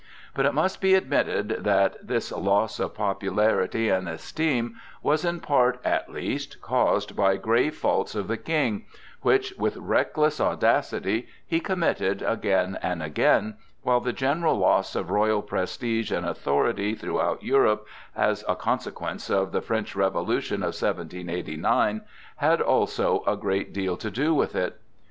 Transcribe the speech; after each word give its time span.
But 0.33 0.47
it 0.47 0.55
must 0.55 0.81
be 0.81 0.95
admitted 0.95 1.49
that 1.63 1.95
this 2.07 2.31
loss 2.31 2.79
of 2.79 2.95
popularity 2.95 3.89
and 3.89 4.09
esteem 4.09 4.77
was, 5.03 5.23
in 5.23 5.41
part 5.41 5.79
at 5.85 6.09
least, 6.09 6.59
caused 6.59 7.15
by 7.15 7.37
grave 7.37 7.75
faults 7.75 8.15
of 8.15 8.27
the 8.27 8.35
King, 8.37 8.85
which, 9.21 9.53
with 9.59 9.77
reckless 9.77 10.41
audacity, 10.41 11.27
he 11.45 11.59
committed 11.59 12.23
again 12.23 12.79
and 12.81 13.03
again, 13.03 13.57
while 13.83 13.99
the 13.99 14.11
general 14.11 14.55
loss 14.55 14.95
of 14.95 15.11
royal 15.11 15.43
prestige 15.43 16.11
and 16.11 16.25
authority 16.25 16.95
throughout 16.95 17.43
Europe 17.43 17.85
as 18.15 18.43
a 18.47 18.55
consequence 18.55 19.29
of 19.29 19.51
the 19.51 19.61
French 19.61 19.95
Revolution 19.95 20.63
of 20.63 20.69
1789 20.73 22.01
had 22.37 22.59
also 22.59 23.23
a 23.27 23.37
great 23.37 23.71
deal 23.71 23.95
to 23.97 24.09
do 24.09 24.33
with 24.33 24.55
it. 24.55 24.81